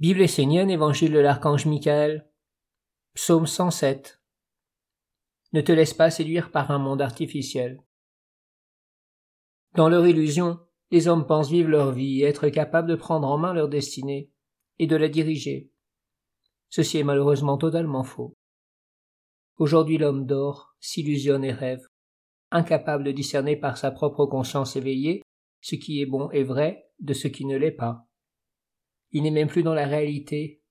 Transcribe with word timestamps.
Bible 0.00 0.20
essénienne, 0.20 0.70
Évangile 0.70 1.10
de 1.10 1.18
l'archange 1.18 1.66
Michael, 1.66 2.30
Psaume 3.14 3.48
107. 3.48 4.22
Ne 5.52 5.60
te 5.60 5.72
laisse 5.72 5.92
pas 5.92 6.08
séduire 6.08 6.52
par 6.52 6.70
un 6.70 6.78
monde 6.78 7.02
artificiel. 7.02 7.82
Dans 9.74 9.88
leur 9.88 10.06
illusion, 10.06 10.60
les 10.92 11.08
hommes 11.08 11.26
pensent 11.26 11.50
vivre 11.50 11.70
leur 11.70 11.90
vie 11.90 12.20
et 12.20 12.26
être 12.26 12.48
capables 12.48 12.88
de 12.88 12.94
prendre 12.94 13.26
en 13.26 13.38
main 13.38 13.52
leur 13.52 13.68
destinée 13.68 14.30
et 14.78 14.86
de 14.86 14.94
la 14.94 15.08
diriger. 15.08 15.72
Ceci 16.68 16.98
est 16.98 17.04
malheureusement 17.04 17.58
totalement 17.58 18.04
faux. 18.04 18.36
Aujourd'hui 19.56 19.98
l'homme 19.98 20.26
dort, 20.26 20.76
s'illusionne 20.78 21.42
et 21.42 21.50
rêve, 21.50 21.84
incapable 22.52 23.02
de 23.02 23.10
discerner 23.10 23.56
par 23.56 23.76
sa 23.76 23.90
propre 23.90 24.26
conscience 24.26 24.76
éveillée 24.76 25.22
ce 25.60 25.74
qui 25.74 26.00
est 26.00 26.06
bon 26.06 26.30
et 26.30 26.44
vrai 26.44 26.88
de 27.00 27.14
ce 27.14 27.26
qui 27.26 27.46
ne 27.46 27.56
l'est 27.56 27.72
pas. 27.72 28.07
Il 29.12 29.22
n'est 29.22 29.30
même 29.30 29.48
plus 29.48 29.62
dans 29.62 29.74
la 29.74 29.86
réalité, 29.86 30.62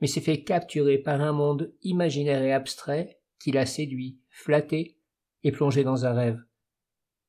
mais 0.00 0.06
s'est 0.06 0.20
fait 0.20 0.42
capturer 0.42 0.98
par 0.98 1.20
un 1.20 1.32
monde 1.32 1.74
imaginaire 1.82 2.42
et 2.42 2.52
abstrait 2.52 3.20
qui 3.38 3.52
l'a 3.52 3.66
séduit, 3.66 4.20
flatté 4.30 4.98
et 5.42 5.52
plongé 5.52 5.84
dans 5.84 6.04
un 6.04 6.12
rêve. 6.12 6.42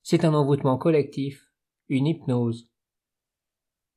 C'est 0.04 0.26
un 0.26 0.34
envoûtement 0.34 0.78
collectif, 0.78 1.52
une 1.90 2.08
hypnose. 2.08 2.70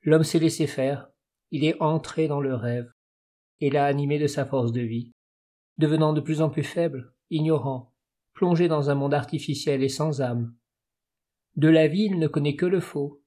L'homme 0.03 0.25
s'est 0.25 0.39
laissé 0.39 0.67
faire, 0.67 1.11
il 1.51 1.65
est 1.65 1.81
entré 1.81 2.29
dans 2.29 2.41
le 2.41 2.55
rêve, 2.55 2.93
et 3.61 3.71
l'a 3.71 3.87
animé 3.87 4.19
de 4.19 4.27
sa 4.27 4.47
force 4.47 4.73
de 4.73 4.81
vie, 4.81 5.13
devenant 5.79 6.13
de 6.13 6.21
plus 6.21 6.41
en 6.41 6.51
plus 6.51 6.63
faible, 6.63 7.15
ignorant, 7.31 7.93
plongé 8.33 8.69
dans 8.69 8.91
un 8.91 8.95
monde 8.95 9.15
artificiel 9.15 9.83
et 9.83 9.89
sans 9.89 10.21
âme. 10.21 10.55
De 11.57 11.69
la 11.69 11.89
vie 11.89 12.05
il 12.05 12.19
ne 12.19 12.29
connaît 12.29 12.57
que 12.57 12.67
le 12.67 12.81
faux. 12.81 13.23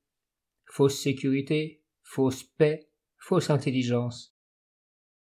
Fausse 0.66 1.00
sécurité, 1.00 1.84
fausse 2.02 2.44
paix, 2.44 2.90
fausse 3.24 3.50
intelligence. 3.50 4.36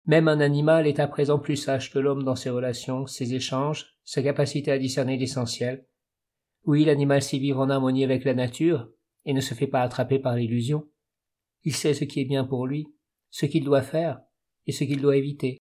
Même 0.06 0.26
un 0.26 0.40
animal 0.40 0.86
est 0.86 0.98
à 0.98 1.06
présent 1.06 1.38
plus 1.38 1.56
sage 1.56 1.92
que 1.92 1.98
l'homme 1.98 2.24
dans 2.24 2.36
ses 2.36 2.48
relations, 2.48 3.06
ses 3.06 3.34
échanges, 3.34 3.98
sa 4.02 4.22
capacité 4.22 4.72
à 4.72 4.78
discerner 4.78 5.18
l'essentiel. 5.18 5.86
Oui, 6.64 6.86
l'animal 6.86 7.20
sait 7.20 7.36
vivre 7.36 7.60
en 7.60 7.68
harmonie 7.68 8.02
avec 8.02 8.24
la 8.24 8.32
nature, 8.32 8.90
et 9.26 9.34
ne 9.34 9.42
se 9.42 9.52
fait 9.52 9.66
pas 9.66 9.82
attraper 9.82 10.18
par 10.18 10.36
l'illusion. 10.36 10.88
Il 11.64 11.74
sait 11.74 11.92
ce 11.92 12.04
qui 12.04 12.20
est 12.20 12.24
bien 12.24 12.44
pour 12.44 12.66
lui, 12.66 12.86
ce 13.28 13.44
qu'il 13.44 13.62
doit 13.62 13.82
faire, 13.82 14.22
et 14.66 14.72
ce 14.72 14.84
qu'il 14.84 15.02
doit 15.02 15.18
éviter. 15.18 15.58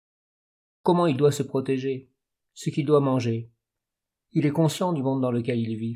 Comment 0.83 1.07
il 1.07 1.17
doit 1.17 1.33
se 1.33 1.43
protéger, 1.43 2.09
ce 2.53 2.69
qu'il 2.69 2.85
doit 2.85 3.01
manger. 3.01 3.51
Il 4.31 4.45
est 4.45 4.51
conscient 4.51 4.93
du 4.93 5.03
monde 5.03 5.21
dans 5.21 5.31
lequel 5.31 5.59
il 5.59 5.75
vit. 5.75 5.95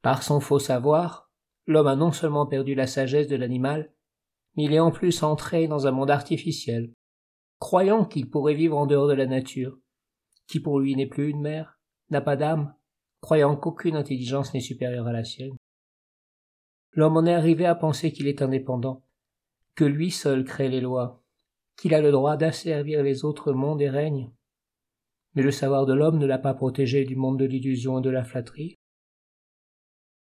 Par 0.00 0.22
son 0.22 0.40
faux 0.40 0.58
savoir, 0.58 1.30
l'homme 1.66 1.88
a 1.88 1.94
non 1.94 2.10
seulement 2.10 2.46
perdu 2.46 2.74
la 2.74 2.86
sagesse 2.86 3.28
de 3.28 3.36
l'animal, 3.36 3.93
mais 4.56 4.64
il 4.64 4.72
est 4.72 4.80
en 4.80 4.90
plus 4.90 5.22
entré 5.22 5.66
dans 5.66 5.86
un 5.86 5.90
monde 5.90 6.10
artificiel, 6.10 6.92
croyant 7.58 8.04
qu'il 8.04 8.30
pourrait 8.30 8.54
vivre 8.54 8.76
en 8.76 8.86
dehors 8.86 9.08
de 9.08 9.14
la 9.14 9.26
nature, 9.26 9.78
qui 10.46 10.60
pour 10.60 10.80
lui 10.80 10.94
n'est 10.96 11.06
plus 11.06 11.30
une 11.30 11.40
mère, 11.40 11.78
n'a 12.10 12.20
pas 12.20 12.36
d'âme, 12.36 12.74
croyant 13.20 13.56
qu'aucune 13.56 13.96
intelligence 13.96 14.52
n'est 14.52 14.60
supérieure 14.60 15.06
à 15.06 15.12
la 15.12 15.24
sienne. 15.24 15.56
L'homme 16.92 17.16
en 17.16 17.26
est 17.26 17.34
arrivé 17.34 17.66
à 17.66 17.74
penser 17.74 18.12
qu'il 18.12 18.28
est 18.28 18.42
indépendant, 18.42 19.04
que 19.74 19.84
lui 19.84 20.10
seul 20.10 20.44
crée 20.44 20.68
les 20.68 20.80
lois, 20.80 21.24
qu'il 21.76 21.94
a 21.94 22.00
le 22.00 22.12
droit 22.12 22.36
d'asservir 22.36 23.02
les 23.02 23.24
autres 23.24 23.52
mondes 23.52 23.82
et 23.82 23.90
règnes. 23.90 24.30
Mais 25.34 25.42
le 25.42 25.50
savoir 25.50 25.86
de 25.86 25.94
l'homme 25.94 26.18
ne 26.18 26.26
l'a 26.26 26.38
pas 26.38 26.54
protégé 26.54 27.04
du 27.04 27.16
monde 27.16 27.38
de 27.38 27.44
l'illusion 27.44 27.98
et 27.98 28.02
de 28.02 28.10
la 28.10 28.22
flatterie. 28.22 28.76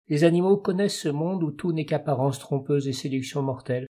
Les 0.07 0.23
animaux 0.23 0.57
connaissent 0.57 0.99
ce 0.99 1.09
monde 1.09 1.43
où 1.43 1.51
tout 1.51 1.71
n'est 1.71 1.85
qu'apparence 1.85 2.39
trompeuse 2.39 2.87
et 2.87 2.93
séduction 2.93 3.41
mortelle. 3.41 3.87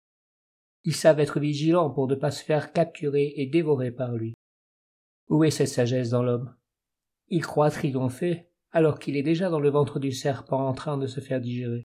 Ils 0.87 0.95
savent 0.95 1.19
être 1.19 1.41
vigilants 1.41 1.89
pour 1.89 2.07
ne 2.07 2.15
pas 2.15 2.31
se 2.31 2.41
faire 2.41 2.71
capturer 2.71 3.33
et 3.35 3.45
dévorer 3.45 3.91
par 3.91 4.13
lui. 4.13 4.33
Où 5.27 5.43
est 5.43 5.51
cette 5.51 5.67
sagesse 5.67 6.11
dans 6.11 6.23
l'homme? 6.23 6.55
Il 7.27 7.45
croit 7.45 7.71
triompher, 7.71 8.47
alors 8.71 8.97
qu'il 8.97 9.17
est 9.17 9.21
déjà 9.21 9.49
dans 9.49 9.59
le 9.59 9.69
ventre 9.69 9.99
du 9.99 10.13
serpent 10.13 10.65
en 10.65 10.71
train 10.71 10.97
de 10.97 11.05
se 11.05 11.19
faire 11.19 11.41
digérer. 11.41 11.83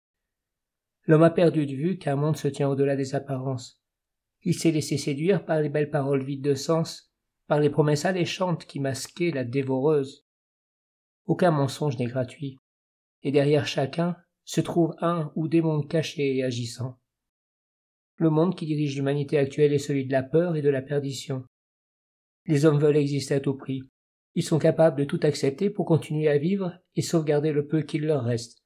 L'homme 1.09 1.25
a 1.25 1.31
perdu 1.31 1.67
de 1.67 1.75
vue 1.75 1.99
qu'un 1.99 2.15
monde 2.15 2.37
se 2.37 2.47
tient 2.47 2.69
au-delà 2.69 2.95
des 2.95 3.17
apparences. 3.17 3.83
Il 4.43 4.55
s'est 4.55 4.71
laissé 4.71 4.97
séduire 4.99 5.45
par 5.45 5.61
les 5.61 5.69
belles 5.69 5.91
paroles 5.91 6.23
vides 6.23 6.45
de 6.45 6.55
sens, 6.55 7.13
par 7.49 7.59
les 7.59 7.71
promesses 7.71 8.05
alléchantes 8.05 8.67
qui 8.67 8.79
masquaient 8.79 9.33
la 9.33 9.43
dévoreuse. 9.43 10.29
Aucun 11.27 11.51
mensonge 11.51 11.99
n'est 11.99 12.07
gratuit, 12.07 12.57
et 13.25 13.33
derrière 13.33 13.67
chacun 13.67 14.17
se 14.45 14.61
trouve 14.61 14.95
un 15.01 15.33
ou 15.35 15.49
des 15.49 15.61
mondes 15.61 15.89
cachés 15.89 16.37
et 16.37 16.45
agissants. 16.45 17.01
Le 18.17 18.31
monde 18.31 18.55
qui 18.55 18.67
dirige 18.67 18.97
l'humanité 18.97 19.39
actuelle 19.39 19.73
est 19.73 19.79
celui 19.79 20.07
de 20.07 20.13
la 20.13 20.23
peur 20.23 20.57
et 20.57 20.63
de 20.63 20.69
la 20.69 20.83
perdition. 20.83 21.45
Les 22.47 22.65
hommes 22.65 22.79
veulent 22.79 22.97
exister 22.97 23.35
à 23.35 23.41
tout 23.41 23.55
prix. 23.55 23.83
Ils 24.35 24.43
sont 24.43 24.59
capables 24.59 24.99
de 24.99 25.05
tout 25.05 25.21
accepter 25.23 25.71
pour 25.71 25.87
continuer 25.87 26.29
à 26.29 26.39
vivre 26.39 26.79
et 26.97 27.03
sauvegarder 27.03 27.53
le 27.53 27.67
peu 27.67 27.83
qu'il 27.83 28.07
leur 28.07 28.25
reste. 28.25 28.63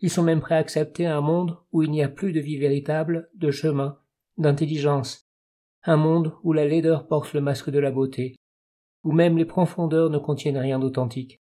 Ils 0.00 0.10
sont 0.10 0.22
même 0.22 0.40
prêts 0.40 0.56
à 0.56 0.58
accepter 0.58 1.06
un 1.06 1.20
monde 1.20 1.56
où 1.72 1.82
il 1.82 1.90
n'y 1.90 2.02
a 2.02 2.08
plus 2.08 2.32
de 2.32 2.40
vie 2.40 2.58
véritable, 2.58 3.30
de 3.34 3.50
chemin, 3.50 3.98
d'intelligence, 4.36 5.28
un 5.84 5.96
monde 5.96 6.34
où 6.42 6.52
la 6.52 6.66
laideur 6.66 7.06
porte 7.06 7.32
le 7.34 7.40
masque 7.40 7.70
de 7.70 7.78
la 7.78 7.90
beauté, 7.90 8.36
où 9.02 9.12
même 9.12 9.36
les 9.36 9.44
profondeurs 9.44 10.10
ne 10.10 10.18
contiennent 10.18 10.58
rien 10.58 10.78
d'authentique, 10.78 11.40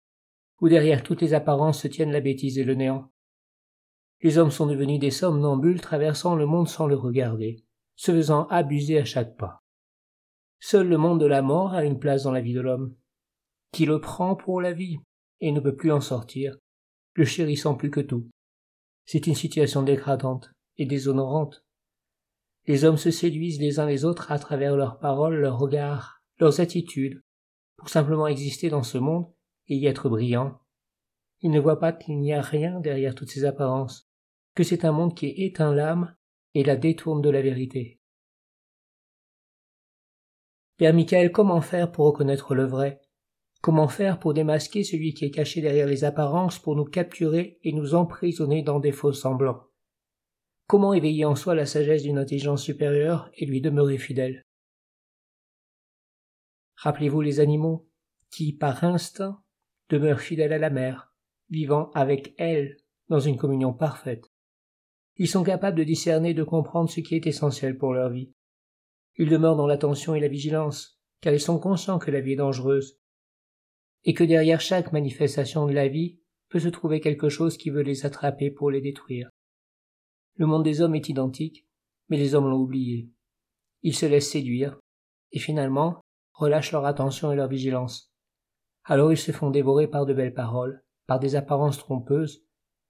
où 0.61 0.69
derrière 0.69 1.03
toutes 1.03 1.21
les 1.21 1.35
apparences 1.35 1.83
se 1.83 1.89
tiennent 1.89 2.13
la 2.13 2.21
bêtise 2.21 2.59
et 2.59 2.65
le 2.65 2.75
néant. 2.75 3.11
Les 4.21 4.37
hommes 4.37 4.51
sont 4.51 4.67
devenus 4.67 4.99
des 4.99 5.13
somnambules 5.13 5.81
traversant 5.81 6.35
le 6.35 6.47
monde 6.47 6.69
sans 6.69 6.87
le 6.87 6.97
regarder, 6.97 7.65
se 7.95 8.11
faisant 8.11 8.47
abuser 8.49 8.99
à 8.99 9.05
chaque 9.05 9.37
pas. 9.37 9.63
Seul 10.61 10.89
le 10.89 10.99
monde 10.99 11.21
de 11.21 11.27
la 11.27 11.41
mort 11.41 11.75
a 11.75 11.85
une 11.85 12.01
place 12.01 12.25
dans 12.25 12.33
la 12.33 12.41
vie 12.41 12.53
de 12.53 12.61
l'homme, 12.61 12.97
qui 13.73 13.87
le 13.87 14.01
prend 14.01 14.35
pour 14.35 14.61
la 14.61 14.73
vie 14.73 14.99
et 15.41 15.53
ne 15.53 15.61
peut 15.61 15.77
plus 15.77 15.93
en 15.93 16.01
sortir, 16.01 16.57
le 17.15 17.25
chérissant 17.25 17.77
plus 17.77 17.91
que 17.91 18.01
tout. 18.01 18.29
C'est 19.07 19.29
une 19.29 19.37
situation 19.37 19.83
dégradante 19.83 20.51
et 20.79 20.87
déshonorante. 20.87 21.65
Les 22.67 22.85
hommes 22.85 22.97
se 22.97 23.13
séduisent 23.13 23.61
les 23.61 23.79
uns 23.79 23.87
les 23.87 24.05
autres 24.05 24.33
à 24.33 24.39
travers 24.39 24.77
leurs 24.77 24.99
paroles, 24.99 25.37
leurs 25.37 25.59
regards, 25.59 26.21
leurs 26.39 26.61
attitudes, 26.61 27.23
pour 27.77 27.89
simplement 27.89 28.27
exister 28.27 28.69
dans 28.69 28.83
ce 28.83 28.99
monde 28.99 29.33
et 29.69 29.77
y 29.77 29.87
être 29.87 30.09
brillants. 30.09 30.61
Ils 31.41 31.53
ne 31.53 31.61
voient 31.61 31.79
pas 31.79 31.93
qu'il 31.93 32.19
n'y 32.19 32.35
a 32.35 32.43
rien 32.43 32.81
derrière 32.81 33.15
toutes 33.15 33.31
ces 33.31 33.45
apparences, 33.45 34.08
que 34.59 34.65
c'est 34.65 34.85
un 34.85 34.91
monde 34.91 35.15
qui 35.15 35.29
éteint 35.29 35.73
l'âme 35.73 36.17
et 36.53 36.65
la 36.65 36.75
détourne 36.75 37.23
de 37.23 37.31
la 37.31 37.43
vérité. 37.43 38.01
Père 40.77 40.93
Michael, 40.93 41.31
comment 41.31 41.61
faire 41.61 41.93
pour 41.93 42.07
reconnaître 42.07 42.57
le 42.57 42.65
vrai? 42.65 43.01
Comment 43.61 43.87
faire 43.87 44.19
pour 44.19 44.35
démasquer 44.35 44.83
celui 44.83 45.15
qui 45.15 45.27
est 45.27 45.31
caché 45.31 45.61
derrière 45.61 45.87
les 45.87 46.03
apparences 46.03 46.59
pour 46.59 46.75
nous 46.75 46.87
capturer 46.87 47.61
et 47.63 47.73
nous 47.73 47.95
emprisonner 47.95 48.63
dans 48.63 48.81
des 48.81 48.91
faux 48.91 49.13
semblants? 49.13 49.63
Comment 50.67 50.93
éveiller 50.93 51.25
en 51.25 51.37
soi 51.37 51.55
la 51.55 51.65
sagesse 51.65 52.03
d'une 52.03 52.19
intelligence 52.19 52.65
supérieure 52.65 53.31
et 53.35 53.47
lui 53.47 53.61
demeurer 53.61 53.97
fidèle? 53.97 54.45
Rappelez-vous 56.75 57.21
les 57.21 57.39
animaux 57.39 57.89
qui, 58.33 58.53
par 58.55 58.83
instinct, 58.83 59.41
demeurent 59.89 60.21
fidèles 60.21 60.53
à 60.53 60.59
la 60.59 60.71
mère, 60.71 61.15
vivant 61.49 61.93
avec 61.93 62.35
elle 62.39 62.77
dans 63.09 63.21
une 63.21 63.37
communion 63.37 63.73
parfaite. 63.73 64.28
Ils 65.19 65.29
sont 65.29 65.43
capables 65.43 65.77
de 65.77 65.85
discerner 65.85 66.31
et 66.31 66.35
de 66.35 66.45
comprendre 66.45 66.89
ce 66.89 67.01
qui 67.01 67.17
est 67.17 67.27
essentiel 67.27 67.77
pour 67.77 67.93
leur 67.93 68.11
vie. 68.11 68.33
Ils 69.17 69.29
demeurent 69.29 69.57
dans 69.57 69.67
l'attention 69.67 70.15
et 70.15 70.21
la 70.21 70.29
vigilance, 70.29 71.01
car 71.21 71.35
ils 71.35 71.41
sont 71.41 71.59
conscients 71.59 71.99
que 71.99 72.13
la 72.13 72.21
vie 72.21 72.33
est 72.33 72.37
dangereuse, 72.37 73.01
et 74.05 74.15
que 74.15 74.23
derrière 74.23 74.61
chaque 74.61 74.93
manifestation 74.93 75.67
de 75.67 75.73
la 75.73 75.89
vie 75.89 76.21
peut 76.49 76.61
se 76.61 76.69
trouver 76.69 77.01
quelque 77.01 77.29
chose 77.29 77.57
qui 77.57 77.71
veut 77.71 77.83
les 77.83 78.07
attraper 78.07 78.53
pour 78.53 78.71
les 78.71 78.81
détruire. 78.81 79.29
Le 80.37 80.47
monde 80.47 80.63
des 80.63 80.81
hommes 80.81 80.95
est 80.95 81.09
identique, 81.09 81.67
mais 82.09 82.17
les 82.17 82.37
hommes 82.37 82.49
l'ont 82.49 82.63
oublié. 82.63 83.11
Ils 83.83 83.97
se 83.97 84.07
laissent 84.07 84.31
séduire, 84.31 84.79
et 85.33 85.41
finalement 85.41 86.01
relâchent 86.33 86.71
leur 86.71 86.87
attention 86.87 87.33
et 87.33 87.37
leur 87.37 87.49
vigilance. 87.49 88.13
Alors 88.85 89.11
ils 89.11 89.19
se 89.19 89.33
font 89.33 89.51
dévorer 89.51 89.89
par 89.89 90.07
de 90.07 90.15
belles 90.15 90.33
paroles, 90.33 90.85
par 91.09 91.19
des 91.19 91.35
apparences 91.35 91.79
trompeuses, 91.79 92.45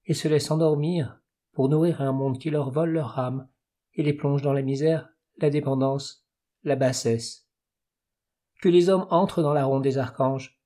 et 0.05 0.13
se 0.13 0.27
laissent 0.27 0.51
endormir 0.51 1.18
pour 1.53 1.69
nourrir 1.69 2.01
un 2.01 2.11
monde 2.11 2.39
qui 2.39 2.49
leur 2.49 2.71
vole 2.71 2.91
leur 2.91 3.19
âme 3.19 3.47
et 3.93 4.03
les 4.03 4.13
plonge 4.13 4.41
dans 4.41 4.53
la 4.53 4.61
misère, 4.61 5.09
la 5.37 5.49
dépendance, 5.49 6.25
la 6.63 6.75
bassesse. 6.75 7.47
Que 8.61 8.69
les 8.69 8.89
hommes 8.89 9.07
entrent 9.09 9.41
dans 9.41 9.53
la 9.53 9.65
ronde 9.65 9.83
des 9.83 9.97
archanges, 9.97 10.59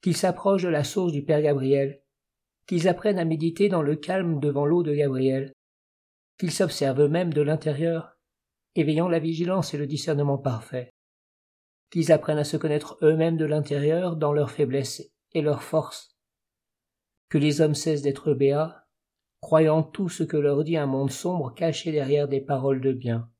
qu'ils 0.00 0.16
s'approchent 0.16 0.62
de 0.62 0.68
la 0.68 0.84
source 0.84 1.12
du 1.12 1.24
Père 1.24 1.42
Gabriel, 1.42 2.02
qu'ils 2.66 2.88
apprennent 2.88 3.18
à 3.18 3.24
méditer 3.24 3.68
dans 3.68 3.82
le 3.82 3.96
calme 3.96 4.40
devant 4.40 4.66
l'eau 4.66 4.82
de 4.82 4.94
Gabriel, 4.94 5.52
qu'ils 6.38 6.52
s'observent 6.52 7.02
eux-mêmes 7.02 7.32
de 7.32 7.42
l'intérieur, 7.42 8.16
éveillant 8.74 9.08
la 9.08 9.18
vigilance 9.18 9.74
et 9.74 9.78
le 9.78 9.86
discernement 9.86 10.38
parfait, 10.38 10.90
qu'ils 11.90 12.12
apprennent 12.12 12.38
à 12.38 12.44
se 12.44 12.56
connaître 12.56 12.98
eux-mêmes 13.02 13.36
de 13.36 13.44
l'intérieur 13.44 14.16
dans 14.16 14.32
leur 14.32 14.50
faiblesse 14.50 15.02
et 15.32 15.42
leur 15.42 15.62
force, 15.62 16.16
que 17.28 17.38
les 17.38 17.60
hommes 17.60 17.74
cessent 17.74 18.02
d'être 18.02 18.34
béats 18.34 18.83
croyant 19.44 19.82
tout 19.82 20.08
ce 20.08 20.22
que 20.22 20.38
leur 20.38 20.64
dit 20.64 20.78
un 20.78 20.86
monde 20.86 21.10
sombre 21.10 21.52
caché 21.52 21.92
derrière 21.92 22.28
des 22.28 22.40
paroles 22.40 22.80
de 22.80 22.94
bien, 22.94 23.30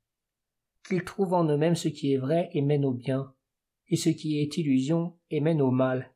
qu'ils 0.87 1.03
trouvent 1.03 1.33
en 1.33 1.45
eux-mêmes 1.45 1.75
ce 1.75 1.87
qui 1.87 2.13
est 2.13 2.19
vrai 2.19 2.51
et 2.53 2.61
mène 2.61 2.85
au 2.85 2.91
bien, 2.91 3.33
et 3.87 3.95
ce 3.95 4.09
qui 4.09 4.39
est 4.39 4.55
illusion 4.57 5.17
et 5.31 5.41
mène 5.41 5.63
au 5.63 5.71
mal. 5.71 6.13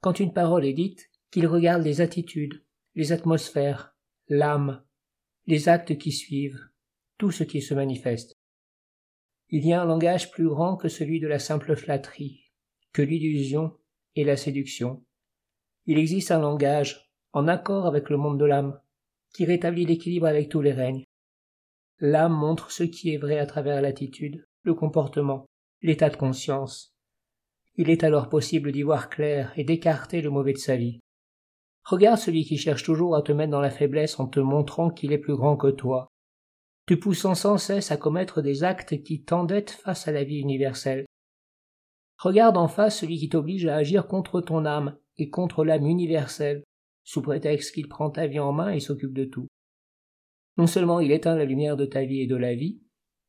Quand 0.00 0.18
une 0.18 0.32
parole 0.32 0.64
est 0.64 0.72
dite, 0.72 1.10
qu'ils 1.30 1.46
regardent 1.46 1.84
les 1.84 2.00
attitudes, 2.00 2.64
les 2.94 3.12
atmosphères, 3.12 3.94
l'âme, 4.28 4.82
les 5.46 5.68
actes 5.68 5.98
qui 5.98 6.10
suivent, 6.10 6.70
tout 7.18 7.30
ce 7.30 7.44
qui 7.44 7.60
se 7.60 7.74
manifeste. 7.74 8.38
Il 9.50 9.66
y 9.66 9.74
a 9.74 9.82
un 9.82 9.84
langage 9.84 10.30
plus 10.30 10.48
grand 10.48 10.78
que 10.78 10.88
celui 10.88 11.20
de 11.20 11.28
la 11.28 11.38
simple 11.38 11.76
flatterie, 11.76 12.50
que 12.94 13.02
l'illusion 13.02 13.76
et 14.16 14.24
la 14.24 14.38
séduction. 14.38 15.04
Il 15.84 15.98
existe 15.98 16.30
un 16.30 16.40
langage, 16.40 17.12
en 17.34 17.46
accord 17.46 17.84
avec 17.84 18.08
le 18.08 18.16
monde 18.16 18.40
de 18.40 18.46
l'âme, 18.46 18.80
qui 19.32 19.44
rétablit 19.44 19.86
l'équilibre 19.86 20.26
avec 20.26 20.48
tous 20.48 20.60
les 20.60 20.72
règnes. 20.72 21.04
L'âme 22.00 22.34
montre 22.34 22.70
ce 22.70 22.82
qui 22.82 23.14
est 23.14 23.18
vrai 23.18 23.38
à 23.38 23.46
travers 23.46 23.80
l'attitude, 23.80 24.44
le 24.62 24.74
comportement, 24.74 25.46
l'état 25.82 26.10
de 26.10 26.16
conscience. 26.16 26.92
Il 27.76 27.90
est 27.90 28.04
alors 28.04 28.28
possible 28.28 28.72
d'y 28.72 28.82
voir 28.82 29.08
clair 29.08 29.52
et 29.56 29.64
d'écarter 29.64 30.20
le 30.20 30.30
mauvais 30.30 30.52
de 30.52 30.58
sa 30.58 30.76
vie. 30.76 31.00
Regarde 31.84 32.18
celui 32.18 32.44
qui 32.44 32.58
cherche 32.58 32.84
toujours 32.84 33.16
à 33.16 33.22
te 33.22 33.32
mettre 33.32 33.50
dans 33.50 33.60
la 33.60 33.70
faiblesse 33.70 34.20
en 34.20 34.26
te 34.26 34.40
montrant 34.40 34.90
qu'il 34.90 35.12
est 35.12 35.18
plus 35.18 35.36
grand 35.36 35.56
que 35.56 35.70
toi, 35.70 36.08
te 36.86 36.94
poussant 36.94 37.34
sans 37.34 37.58
cesse 37.58 37.90
à 37.90 37.96
commettre 37.96 38.42
des 38.42 38.64
actes 38.64 39.02
qui 39.02 39.22
t'endettent 39.22 39.70
face 39.70 40.06
à 40.06 40.12
la 40.12 40.24
vie 40.24 40.40
universelle. 40.40 41.06
Regarde 42.18 42.56
en 42.56 42.68
face 42.68 43.00
celui 43.00 43.18
qui 43.18 43.28
t'oblige 43.28 43.66
à 43.66 43.76
agir 43.76 44.06
contre 44.06 44.40
ton 44.40 44.64
âme 44.64 44.96
et 45.16 45.28
contre 45.28 45.64
l'âme 45.64 45.86
universelle, 45.86 46.62
sous 47.04 47.22
prétexte 47.22 47.74
qu'il 47.74 47.88
prend 47.88 48.10
ta 48.10 48.26
vie 48.26 48.38
en 48.38 48.52
main 48.52 48.72
et 48.72 48.80
s'occupe 48.80 49.12
de 49.12 49.24
tout. 49.24 49.48
Non 50.56 50.66
seulement 50.66 51.00
il 51.00 51.12
éteint 51.12 51.36
la 51.36 51.44
lumière 51.44 51.76
de 51.76 51.86
ta 51.86 52.04
vie 52.04 52.20
et 52.20 52.26
de 52.26 52.36
la 52.36 52.54
vie, 52.54 52.82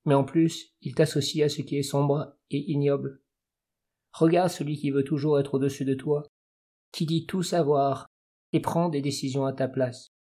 mais 0.06 0.14
en 0.14 0.24
plus 0.24 0.74
il 0.82 0.94
t'associe 0.96 1.46
à 1.46 1.50
ce 1.50 1.62
qui 1.62 1.78
est 1.78 1.84
sombre 1.84 2.36
et 2.50 2.72
ignoble. 2.72 3.22
Regarde 4.12 4.50
celui 4.50 4.78
qui 4.78 4.92
veut 4.92 5.04
toujours 5.04 5.40
être 5.40 5.56
au-dessus 5.56 5.86
de 5.86 5.96
toi, 5.96 6.24
qui 6.92 7.06
dit 7.06 7.26
tout 7.26 7.44
savoir 7.44 8.08
et 8.52 8.60
prend 8.60 8.90
des 8.90 9.02
décisions 9.02 9.46
à 9.46 9.54
ta 9.54 9.68
place. 9.68 10.14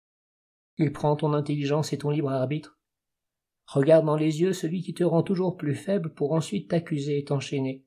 Il 0.78 0.92
prend 0.92 1.16
ton 1.16 1.32
intelligence 1.32 1.92
et 1.92 1.98
ton 1.98 2.10
libre 2.10 2.30
arbitre. 2.30 2.78
Regarde 3.66 4.06
dans 4.06 4.16
les 4.16 4.40
yeux 4.40 4.52
celui 4.52 4.82
qui 4.82 4.94
te 4.94 5.04
rend 5.04 5.22
toujours 5.22 5.56
plus 5.56 5.74
faible 5.74 6.14
pour 6.14 6.32
ensuite 6.32 6.70
t'accuser 6.70 7.18
et 7.18 7.24
t'enchaîner, 7.24 7.84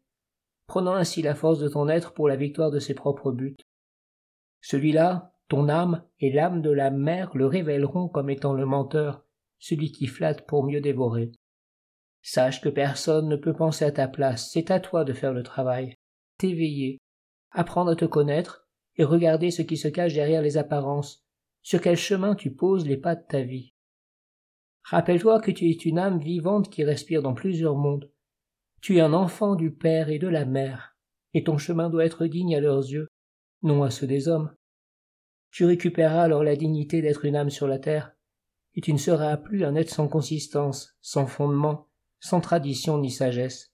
prenant 0.68 0.94
ainsi 0.94 1.22
la 1.22 1.36
force 1.36 1.60
de 1.60 1.68
ton 1.68 1.88
être 1.88 2.14
pour 2.14 2.28
la 2.28 2.36
victoire 2.36 2.72
de 2.72 2.80
ses 2.80 2.94
propres 2.94 3.32
buts. 3.32 3.58
Celui-là, 4.62 5.33
ton 5.48 5.70
âme 5.70 6.04
et 6.20 6.32
l'âme 6.32 6.62
de 6.62 6.72
la 6.72 6.90
mère 6.90 7.36
le 7.36 7.46
révéleront 7.46 8.08
comme 8.08 8.30
étant 8.30 8.54
le 8.54 8.66
menteur, 8.66 9.24
celui 9.60 9.92
qui 9.92 10.08
flatte 10.08 10.46
pour 10.48 10.64
mieux 10.64 10.82
dévorer. 10.82 11.32
Sache 12.22 12.62
que 12.62 12.70
personne 12.70 13.28
ne 13.28 13.36
peut 13.36 13.54
penser 13.54 13.86
à 13.86 13.92
ta 13.92 14.08
place, 14.08 14.50
c'est 14.52 14.72
à 14.72 14.80
toi 14.80 15.04
de 15.04 15.14
faire 15.14 15.34
le 15.34 15.44
travail, 15.44 15.96
t'éveiller, 16.38 17.00
apprendre 17.52 17.92
à 17.92 17.96
te 17.96 18.06
connaître 18.06 18.68
et 18.96 19.04
regarder 19.04 19.52
ce 19.52 19.62
qui 19.62 19.78
se 19.78 19.88
cache 19.88 20.14
derrière 20.14 20.42
les 20.42 20.58
apparences, 20.58 21.26
sur 21.62 21.82
quel 21.82 21.98
chemin 21.98 22.36
tu 22.36 22.54
poses 22.54 22.88
les 22.88 22.98
pas 22.98 23.16
de 23.16 23.24
ta 23.28 23.42
vie. 23.42 23.74
Rappelle-toi 24.84 25.40
que 25.40 25.52
tu 25.52 25.70
es 25.70 25.74
une 25.74 25.98
âme 25.98 26.20
vivante 26.20 26.70
qui 26.70 26.84
respire 26.84 27.22
dans 27.22 27.34
plusieurs 27.34 27.76
mondes. 27.76 28.12
Tu 28.82 28.98
es 28.98 29.02
un 29.02 29.14
enfant 29.14 29.56
du 29.56 29.74
Père 29.74 30.10
et 30.10 30.20
de 30.20 30.28
la 30.28 30.46
Mère, 30.46 30.98
et 31.34 31.44
ton 31.44 31.58
chemin 31.58 31.90
doit 31.90 32.06
être 32.06 32.26
digne 32.26 32.56
à 32.56 32.60
leurs 32.60 32.90
yeux, 32.90 33.08
non 33.62 33.84
à 33.84 33.90
ceux 33.90 34.08
des 34.08 34.28
hommes. 34.28 34.54
Tu 35.54 35.66
récupéreras 35.66 36.24
alors 36.24 36.44
la 36.44 36.56
dignité 36.56 37.04
d'être 37.04 37.26
une 37.26 37.36
âme 37.36 37.52
sur 37.52 37.68
la 37.68 37.78
terre, 37.78 38.16
et 38.74 38.82
tu 38.82 38.92
ne 38.92 38.98
seras 38.98 39.38
plus 39.38 39.64
un 39.64 39.76
être 39.76 39.92
sans 39.92 40.08
consistance, 40.08 40.98
sans 41.00 41.28
fondement, 41.28 41.90
sans 42.20 42.42
tradition 42.42 42.98
ni 42.98 43.12
sagesse. 43.12 43.72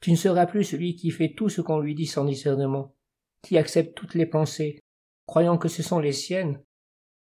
Tu 0.00 0.10
ne 0.10 0.16
seras 0.16 0.46
plus 0.46 0.64
celui 0.64 0.96
qui 0.96 1.12
fait 1.12 1.32
tout 1.32 1.48
ce 1.48 1.60
qu'on 1.60 1.78
lui 1.78 1.94
dit 1.94 2.06
sans 2.06 2.24
discernement, 2.24 2.96
qui 3.40 3.56
accepte 3.56 3.96
toutes 3.96 4.14
les 4.14 4.26
pensées, 4.26 4.80
croyant 5.26 5.58
que 5.58 5.68
ce 5.68 5.84
sont 5.84 6.00
les 6.00 6.10
siennes, 6.10 6.60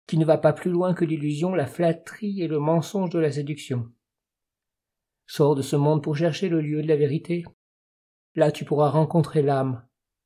qui 0.06 0.20
ne 0.20 0.26
va 0.26 0.38
pas 0.38 0.54
plus 0.54 0.70
loin 0.70 0.94
que 0.94 1.04
l'illusion, 1.04 1.56
la 1.56 1.66
flatterie 1.66 2.44
et 2.44 2.48
le 2.48 2.60
mensonge 2.60 3.10
de 3.10 3.18
la 3.18 3.32
séduction. 3.32 3.92
Sors 5.26 5.56
de 5.56 5.64
ce 5.64 5.76
monde 5.76 6.04
pour 6.04 6.16
chercher 6.16 6.48
le 6.48 6.62
lieu 6.62 6.84
de 6.84 6.88
la 6.88 6.96
vérité. 6.96 7.44
Là 8.36 8.52
tu 8.52 8.66
pourras 8.66 8.90
rencontrer 8.90 9.42
l'âme, 9.42 9.84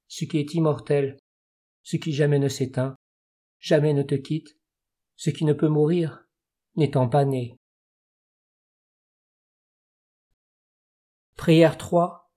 ce 0.09 0.25
qui 0.25 0.37
est 0.37 0.53
immortel, 0.53 1.15
ce 1.83 1.95
qui 1.95 2.11
jamais 2.11 2.39
ne 2.39 2.49
s'éteint, 2.49 2.97
jamais 3.59 3.93
ne 3.93 4.03
te 4.03 4.15
quitte, 4.15 4.57
ce 5.15 5.29
qui 5.29 5.45
ne 5.45 5.53
peut 5.53 5.67
mourir, 5.67 6.25
n'étant 6.75 7.09
pas 7.09 7.25
né. 7.25 7.57
Prière 11.35 11.77
3 11.77 12.31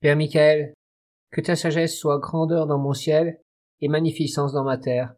Père 0.00 0.16
Michael, 0.16 0.72
que 1.30 1.40
ta 1.40 1.56
sagesse 1.56 1.98
soit 1.98 2.18
grandeur 2.18 2.66
dans 2.66 2.78
mon 2.78 2.94
ciel 2.94 3.42
et 3.80 3.88
magnificence 3.88 4.52
dans 4.52 4.64
ma 4.64 4.78
terre, 4.78 5.14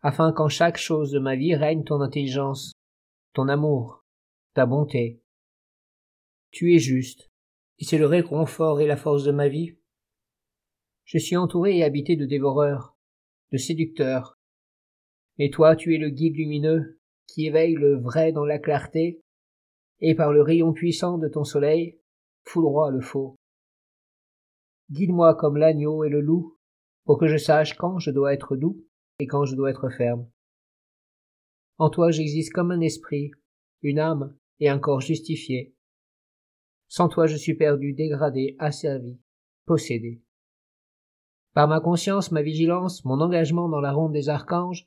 afin 0.00 0.32
qu'en 0.32 0.48
chaque 0.48 0.78
chose 0.78 1.10
de 1.10 1.18
ma 1.18 1.36
vie 1.36 1.54
règne 1.54 1.84
ton 1.84 2.00
intelligence, 2.00 2.72
ton 3.34 3.48
amour, 3.48 4.04
ta 4.54 4.66
bonté. 4.66 5.22
Tu 6.50 6.74
es 6.74 6.78
juste, 6.78 7.30
et 7.78 7.84
c'est 7.84 7.98
le 7.98 8.06
réconfort 8.06 8.80
et 8.80 8.86
la 8.86 8.96
force 8.96 9.24
de 9.24 9.32
ma 9.32 9.48
vie. 9.48 9.76
Je 11.04 11.18
suis 11.18 11.36
entouré 11.36 11.76
et 11.76 11.84
habité 11.84 12.16
de 12.16 12.24
dévoreurs, 12.24 12.95
de 13.52 13.58
séducteur. 13.58 14.36
Mais 15.38 15.50
toi 15.50 15.76
tu 15.76 15.94
es 15.94 15.98
le 15.98 16.10
guide 16.10 16.36
lumineux 16.36 16.98
qui 17.26 17.46
éveille 17.46 17.74
le 17.74 17.98
vrai 17.98 18.32
dans 18.32 18.44
la 18.44 18.58
clarté, 18.58 19.20
et 20.00 20.14
par 20.14 20.32
le 20.32 20.42
rayon 20.42 20.72
puissant 20.72 21.18
de 21.18 21.28
ton 21.28 21.44
soleil, 21.44 21.98
foudroie 22.44 22.90
le 22.90 23.00
faux. 23.00 23.36
Guide-moi 24.90 25.34
comme 25.34 25.56
l'agneau 25.56 26.04
et 26.04 26.08
le 26.08 26.20
loup, 26.20 26.56
pour 27.04 27.18
que 27.18 27.26
je 27.26 27.36
sache 27.36 27.76
quand 27.76 27.98
je 27.98 28.10
dois 28.10 28.32
être 28.32 28.56
doux 28.56 28.84
et 29.18 29.26
quand 29.26 29.44
je 29.44 29.56
dois 29.56 29.70
être 29.70 29.88
ferme. 29.90 30.30
En 31.78 31.90
toi 31.90 32.10
j'existe 32.10 32.52
comme 32.52 32.70
un 32.70 32.80
esprit, 32.80 33.30
une 33.82 33.98
âme 33.98 34.36
et 34.60 34.68
un 34.68 34.78
corps 34.78 35.00
justifié. 35.00 35.74
Sans 36.88 37.08
toi 37.08 37.26
je 37.26 37.36
suis 37.36 37.54
perdu, 37.54 37.92
dégradé, 37.92 38.56
asservi, 38.58 39.18
possédé. 39.66 40.22
Par 41.56 41.68
ma 41.68 41.80
conscience, 41.80 42.32
ma 42.32 42.42
vigilance, 42.42 43.02
mon 43.06 43.18
engagement 43.18 43.70
dans 43.70 43.80
la 43.80 43.90
ronde 43.90 44.12
des 44.12 44.28
archanges, 44.28 44.86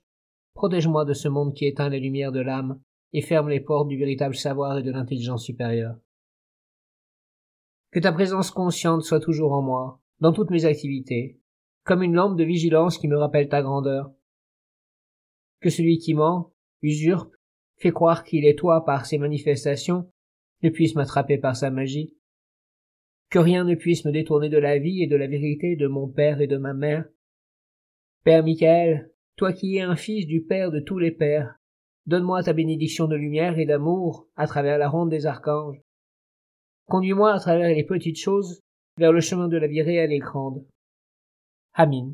protège-moi 0.53 1.03
de 1.03 1.13
ce 1.13 1.27
monde 1.27 1.55
qui 1.55 1.65
éteint 1.65 1.89
les 1.89 1.99
lumières 1.99 2.31
de 2.31 2.41
l'âme 2.41 2.79
et 3.11 3.23
ferme 3.23 3.49
les 3.49 3.59
portes 3.59 3.87
du 3.87 3.97
véritable 3.97 4.35
savoir 4.35 4.77
et 4.77 4.83
de 4.83 4.91
l'intelligence 4.91 5.43
supérieure. 5.43 5.97
Que 7.89 7.99
ta 7.99 8.11
présence 8.11 8.51
consciente 8.51 9.01
soit 9.01 9.19
toujours 9.19 9.53
en 9.53 9.63
moi, 9.63 9.99
dans 10.19 10.31
toutes 10.31 10.51
mes 10.51 10.65
activités, 10.65 11.39
comme 11.85 12.03
une 12.03 12.13
lampe 12.13 12.37
de 12.37 12.43
vigilance 12.43 12.99
qui 12.99 13.07
me 13.07 13.17
rappelle 13.17 13.49
ta 13.49 13.63
grandeur. 13.63 14.11
Que 15.61 15.71
celui 15.71 15.97
qui 15.97 16.13
ment, 16.13 16.53
usurpe, 16.83 17.33
fait 17.77 17.91
croire 17.91 18.23
qu'il 18.23 18.45
est 18.45 18.59
toi 18.59 18.85
par 18.85 19.07
ses 19.07 19.17
manifestations, 19.17 20.07
ne 20.61 20.69
puisse 20.69 20.93
m'attraper 20.93 21.39
par 21.39 21.55
sa 21.55 21.71
magie, 21.71 22.13
que 23.29 23.39
rien 23.39 23.63
ne 23.63 23.75
puisse 23.75 24.05
me 24.05 24.11
détourner 24.11 24.49
de 24.49 24.57
la 24.57 24.79
vie 24.79 25.03
et 25.03 25.07
de 25.07 25.15
la 25.15 25.27
vérité 25.27 25.75
de 25.75 25.87
mon 25.87 26.07
père 26.07 26.41
et 26.41 26.47
de 26.47 26.57
ma 26.57 26.73
mère. 26.73 27.05
Père 28.23 28.43
Michael, 28.43 29.11
toi 29.35 29.53
qui 29.53 29.77
es 29.77 29.81
un 29.81 29.95
fils 29.95 30.25
du 30.25 30.41
Père 30.41 30.71
de 30.71 30.79
tous 30.79 30.97
les 30.97 31.11
pères, 31.11 31.55
donne-moi 32.05 32.43
ta 32.43 32.53
bénédiction 32.53 33.07
de 33.07 33.15
lumière 33.15 33.59
et 33.59 33.65
d'amour 33.65 34.27
à 34.35 34.47
travers 34.47 34.77
la 34.77 34.89
ronde 34.89 35.09
des 35.09 35.25
archanges. 35.25 35.79
Conduis-moi 36.87 37.31
à 37.33 37.39
travers 37.39 37.69
les 37.69 37.83
petites 37.83 38.19
choses 38.19 38.61
vers 38.97 39.13
le 39.13 39.21
chemin 39.21 39.47
de 39.47 39.57
la 39.57 39.67
vie 39.67 39.83
réelle 39.83 40.11
et 40.11 40.19
grande. 40.19 40.65
Amin. 41.73 42.13